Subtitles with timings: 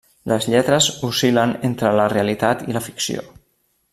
[0.29, 3.29] Les lletres oscil·len entre la realitat i la ficció.